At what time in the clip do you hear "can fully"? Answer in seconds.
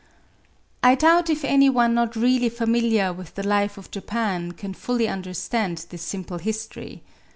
4.53-5.07